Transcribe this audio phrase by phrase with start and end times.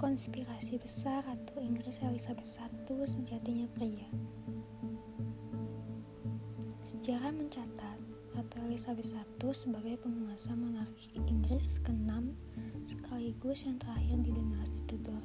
[0.00, 2.72] Konspirasi besar Ratu Inggris Elizabeth I
[3.04, 4.08] sejatinya pria.
[6.80, 8.00] Sejarah mencatat
[8.32, 12.32] Ratu Elizabeth I sebagai penguasa monarki Inggris ke-6
[12.88, 15.20] sekaligus yang terakhir di dinasti Tudor.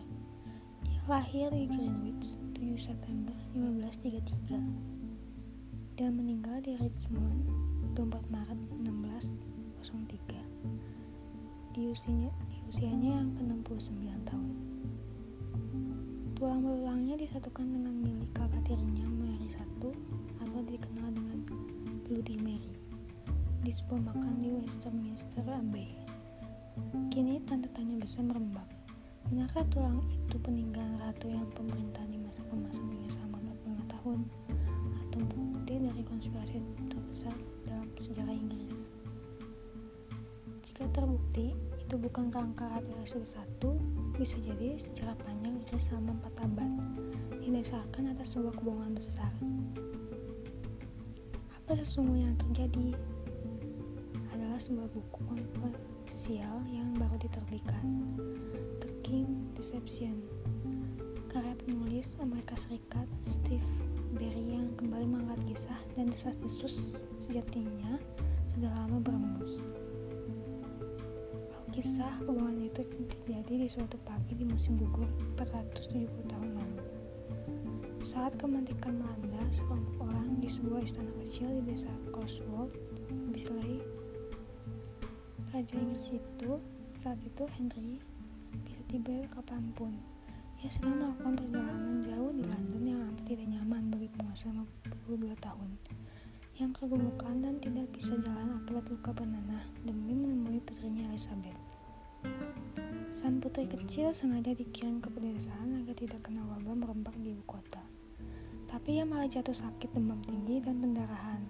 [0.92, 7.48] Ia lahir di Greenwich 7 September 1533 dan meninggal di Richmond
[7.96, 10.76] 24 Maret 1603
[11.75, 14.55] di usianya, di usianya yang ke-69 tahun.
[16.39, 19.91] Tulang belulangnya disatukan dengan milik kakak tirinya Mary I
[20.39, 21.43] atau dikenal dengan
[22.07, 22.71] Bloody Mary
[23.67, 25.91] di sebuah makam di Westminster Abbey.
[27.11, 28.71] Kini tanda tanya besar merembab.
[29.27, 34.20] Benarkah tulang itu peninggalan ratu yang pemerintah di masa kemasannya selama 45 tahun
[35.03, 36.55] atau bukti dari konspirasi
[36.87, 37.35] terbesar
[37.67, 38.85] dalam sejarah Inggris?
[40.76, 43.79] Jika terbukti itu bukan rangka Ratu Elizabeth I,
[44.20, 46.71] bisa jadi sejarah panjang Inggris selama 4 abad
[47.40, 49.32] didasarkan atas sebuah kebohongan besar.
[51.55, 52.91] Apa sesungguhnya yang terjadi?
[54.35, 58.20] Adalah sebuah buku kontroversial yang baru diterbitkan,
[58.84, 60.27] The King Deception,
[61.32, 63.63] karya penulis Amerika Serikat Steve
[64.12, 66.91] Berry yang kembali mengangkat kisah dan desas-desus
[67.23, 67.95] sejatinya
[68.59, 69.63] sudah lama berembus.
[71.75, 76.79] Kisah kebohongan itu terjadi di suatu pagi di musim gugur 470 tahun lalu.
[78.00, 82.72] Saat kemerdekaan melanda, sekelompok orang di sebuah istana kecil di desa Cotswold,
[83.28, 83.84] Bisley,
[85.51, 86.63] Raja Inggris itu,
[86.95, 88.00] saat itu Henry,
[88.63, 89.91] bisa tiba kapan pun.
[90.63, 94.47] Ia sedang melakukan perjalanan jauh di London yang hampir tidak nyaman bagi penguasa
[95.12, 95.69] 52 tahun
[96.56, 101.59] yang kegemukan dan tidak bisa jalan akibat luka bernanah demi menemui putrinya Elizabeth.
[103.11, 107.83] Sang putri kecil sengaja dikirim ke pedesaan agar tidak kena wabah merebak di ibu kota.
[108.71, 111.44] Tapi ia malah jatuh sakit demam tinggi dan pendarahan.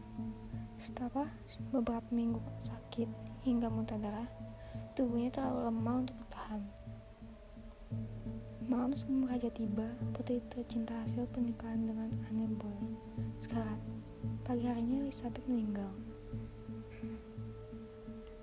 [0.82, 1.30] Setelah
[1.70, 3.10] beberapa minggu sakit
[3.46, 4.30] hingga muntah darah,
[4.98, 6.62] tubuhnya terlalu lemah untuk bertahan.
[8.66, 9.86] Malam sebelum raja tiba,
[10.18, 12.98] putri tercinta hasil pernikahan dengan Anne Boleyn.
[13.38, 13.78] Sekarang,
[14.46, 15.90] Pagi harinya Elizabeth meninggal.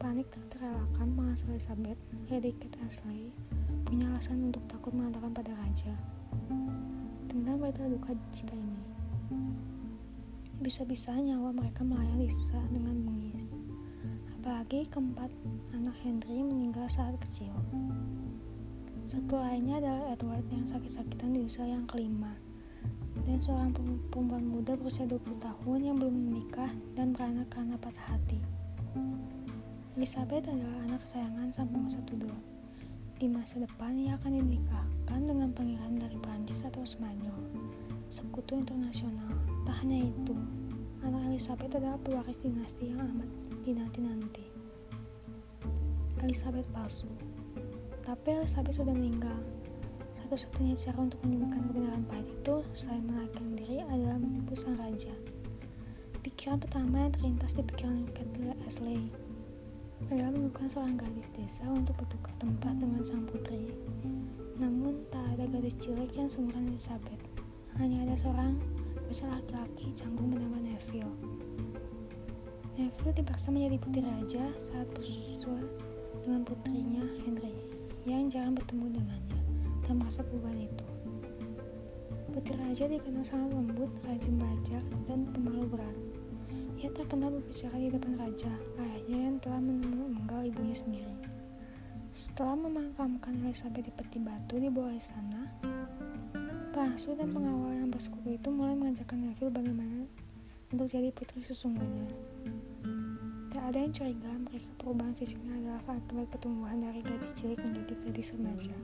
[0.02, 3.30] Panik tak terelakkan mengasuh Elizabeth, Lady Kate Ashley
[3.86, 5.94] punya alasan untuk takut mengatakan pada raja
[7.30, 8.82] tentang berita duka cita ini.
[10.58, 13.54] Bisa-bisa nyawa mereka melayang sisa dengan bengis.
[14.38, 15.30] Apalagi keempat
[15.70, 17.54] anak Henry meninggal saat kecil.
[19.02, 22.32] Satu lainnya adalah Edward yang sakit-sakitan di usia yang kelima
[23.26, 23.70] dan seorang
[24.10, 28.40] perempuan muda berusia 20 tahun yang belum menikah dan beranak karena patah hati.
[29.94, 32.32] Elizabeth adalah anak kesayangan sang penguasa Tudor.
[33.20, 37.38] Di masa depan ia akan dinikahkan dengan pangeran dari Prancis atau Spanyol,
[38.10, 39.30] sekutu internasional.
[39.62, 40.34] Tak hanya itu,
[41.06, 43.30] anak Elizabeth adalah pewaris dinasti yang amat
[43.62, 44.42] dinanti-nanti.
[46.24, 47.31] Elizabeth palsu.
[48.02, 49.38] Tapi Elizabeth sudah meninggal
[50.32, 55.12] satu-satunya cara untuk menemukan kebenaran pahit itu selain melarikan diri adalah menipu sang raja.
[56.24, 59.12] Pikiran pertama yang terlintas di pikiran Catelyn Ashley
[60.08, 63.76] adalah menemukan seorang gadis desa untuk bertukar tempat dengan sang putri.
[64.56, 67.20] Namun tak ada gadis cilik yang seumuran Elizabeth.
[67.76, 68.56] Hanya ada seorang
[69.04, 71.12] bocah laki-laki canggung bernama Neville.
[72.80, 75.60] Neville dipaksa menjadi putri raja saat bersua
[76.24, 77.71] dengan putrinya Henry
[78.06, 79.32] yang jarang bertemu dengannya
[79.92, 80.86] merasa perubahan itu.
[82.32, 85.96] Putri Raja dikenal sangat lembut, rajin belajar, dan pemalu berat.
[86.80, 91.16] Ia tak pernah berbicara di depan Raja, ayahnya yang telah meninggal ibunya sendiri.
[92.16, 95.48] Setelah memakamkan Elizabeth di peti batu di bawah istana,
[96.72, 100.04] pengasuh dan pengawal yang bersekutu itu mulai mengajarkan Neville bagaimana
[100.72, 102.08] untuk jadi putri sesungguhnya.
[103.52, 104.32] Tak ada yang curiga
[104.82, 108.74] perubahan fisiknya adalah akibat pertumbuhan dari gadis cilik menjadi gadis remaja.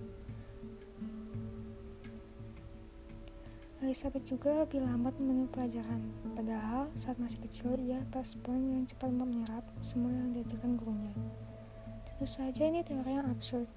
[3.79, 6.03] Elizabeth juga lebih lambat memenuhi pelajaran,
[6.35, 11.15] padahal saat masih kecil ia perempuan yang cepat menyerap semua yang diajarkan gurunya.
[12.03, 13.71] Tentu saja ini teori yang absurd,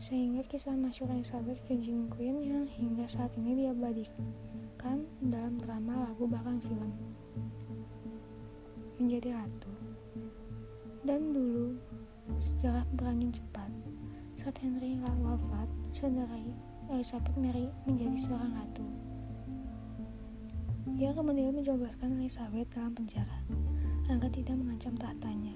[0.00, 6.56] sehingga kisah masyur Elizabeth Virgin Queen yang hingga saat ini diabadikan dalam drama, lagu, bahkan
[6.64, 6.88] film.
[8.96, 9.73] Menjadi ratu.
[11.04, 11.76] Dan dulu,
[12.40, 13.68] sejarah berangin cepat.
[14.40, 16.40] Saat Henry wafat, saudara
[16.88, 18.84] Elizabeth Mary menjadi seorang ratu.
[20.96, 23.36] Ia kemudian menjobaskan Elizabeth dalam penjara
[24.08, 25.52] agar tidak mengancam tahtanya.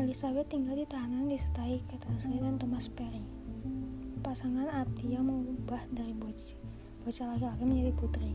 [0.00, 3.20] Elizabeth tinggal di tahanan disertai Catherine dan Thomas Perry.
[4.20, 6.60] pasangan Abdi yang mengubah dari bocah,
[7.04, 8.32] bocah laki-laki menjadi putri.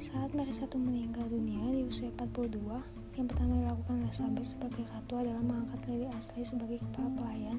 [0.00, 5.44] Saat Mary satu meninggal dunia di usia 42, yang pertama dilakukan Elizabeth sebagai ratu adalah
[5.44, 7.58] mengangkat Lady Ashley sebagai kepala pelayan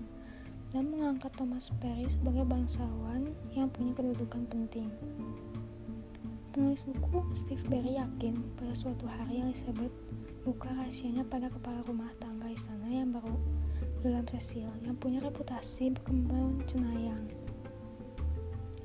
[0.74, 4.90] dan mengangkat Thomas Perry sebagai bangsawan yang punya kedudukan penting.
[6.54, 9.94] Penulis buku Steve Berry yakin pada suatu hari Elizabeth
[10.42, 13.38] buka rahasianya pada kepala rumah tangga istana yang baru
[14.02, 17.26] dalam Cecil yang punya reputasi berkembang cenayang.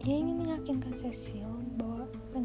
[0.06, 1.57] Ia ingin meyakinkan Cecil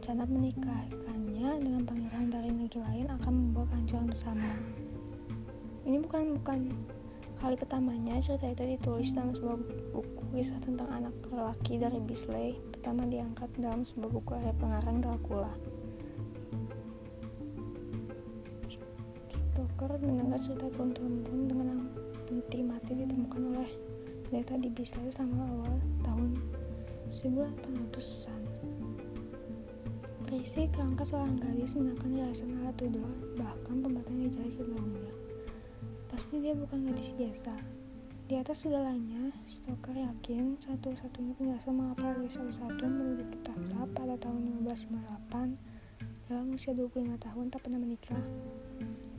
[0.04, 4.52] rencana menikahkannya dengan pangeran dari negeri lain akan membawa kehancuran bersama.
[5.88, 6.60] Ini bukan bukan
[7.40, 9.64] kali pertamanya cerita itu ditulis dalam sebuah
[9.96, 15.56] buku kisah tentang anak lelaki dari Bisley pertama diangkat dalam sebuah buku karya pengarang Dracula.
[19.32, 21.80] Stoker mendengar cerita turun-temurun dengan
[22.28, 23.72] peti mati ditemukan oleh
[24.28, 25.74] pendeta di Bisley selama awal
[26.04, 26.36] tahun
[27.08, 28.43] 1800-an.
[30.44, 33.08] Berisi kerangka seorang gadis menggunakan hiasan alat tuduh,
[33.40, 35.16] bahkan pembataan yang jari ke gaunnya.
[36.12, 37.56] Pasti dia bukan gadis biasa.
[38.28, 46.28] Di atas segalanya, Stoker yakin satu-satunya penjelasan mengapa Elizabeth I menduduki tahta pada tahun 1558
[46.28, 48.24] dalam usia 25 tahun tak pernah menikah.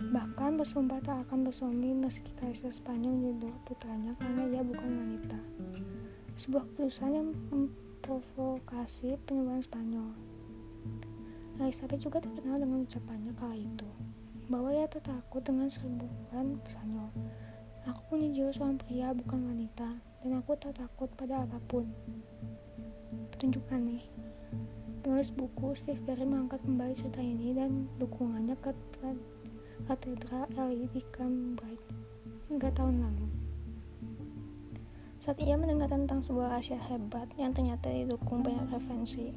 [0.05, 5.41] Bahkan bersumpah tak akan bersuami meski kaisar Spanyol menyuruh putranya karena ia bukan wanita.
[6.37, 10.34] Sebuah keputusan yang memprovokasi penyebaran Spanyol.
[11.63, 13.87] Elizabeth juga terkenal dengan ucapannya kala itu,
[14.51, 17.11] bahwa ia tak takut dengan serbuan Spanyol.
[17.85, 19.89] Aku punya jiwa seorang pria, bukan wanita,
[20.25, 21.85] dan aku tak takut pada apa pun.
[23.31, 24.03] Petunjuk aneh.
[25.05, 28.73] Penulis buku Steve Berry mengangkat kembali cerita ini dan dukungannya ke
[29.85, 31.85] katedral Ely di Cambridge
[32.49, 33.29] hingga tahun lalu.
[35.21, 39.33] Saat ia mendengar tentang sebuah rahasia hebat yang ternyata didukung banyak referensi,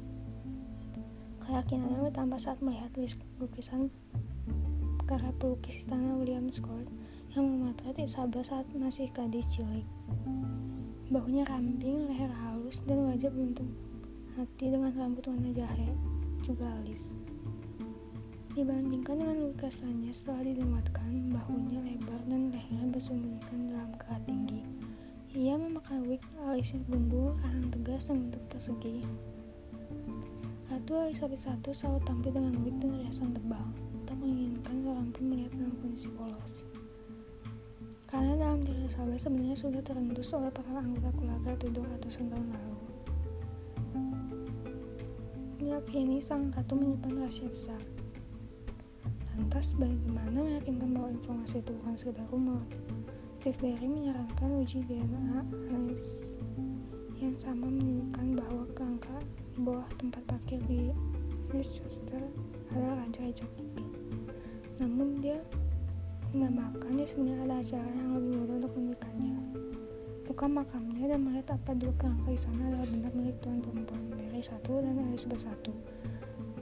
[1.48, 2.92] keyakinannya bertambah saat melihat
[3.40, 3.88] lukisan
[5.08, 6.84] karya pelukis istana William Scott
[7.32, 9.88] yang memotret Isabel saat masih gadis cilik.
[11.08, 13.64] Bahunya ramping, leher halus, dan wajah bentuk
[14.36, 15.88] hati dengan rambut warna jahe,
[16.44, 17.16] juga alis.
[18.52, 24.60] Dibandingkan dengan lukisannya setelah dilewatkan, bahunya lebar dan lehernya bersembunyikan dalam kerat tinggi.
[25.32, 29.00] Ia memakai wig alisnya gundul, rahang tegas dan bentuk persegi.
[30.68, 33.64] Ratu Elizabeth I selalu tampil dengan wig dan riasan tebal,
[34.04, 36.68] tak menginginkan seorang pun melihat dalam kondisi polos.
[38.04, 42.76] Karena dalam diri Elizabeth sebenarnya sudah terendus oleh para anggota keluarga tidur ratusan tahun lalu.
[45.64, 47.80] Meyakini sang ratu menyimpan rahasia besar.
[49.40, 52.60] Lantas bagaimana meyakinkan bahwa informasi itu bukan sekedar rumor?
[53.40, 56.36] Steve Berry menyarankan uji DNA analis
[57.16, 60.94] yang sama menunjukkan bahwa kerangka di bawah tempat parkir di
[61.50, 62.22] Leicester
[62.70, 63.86] adalah Raja Richard III.
[64.84, 65.38] Namun dia
[66.30, 69.36] menambahkan dia sebenarnya ada acara yang lebih mudah untuk menemukannya.
[70.28, 74.44] Buka makamnya dan melihat apa dua kerangka di sana adalah benar milik tuan perempuan Mary
[74.44, 75.72] I dan Elizabeth I.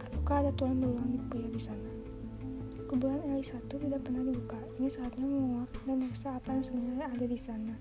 [0.06, 1.90] Ataukah ada tuan berulang pria di sana?
[2.86, 4.54] Kuburan Eli satu tidak pernah dibuka.
[4.78, 7.74] Ini saatnya menguak dan meriksa apa yang sebenarnya ada di sana.